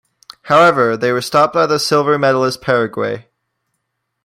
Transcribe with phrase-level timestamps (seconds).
[0.45, 3.27] However, they were stopped by the silver medalist Paraguay.